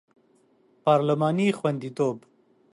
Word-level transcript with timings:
پارلماني 0.83 1.47
خوندیتوب 1.59 2.17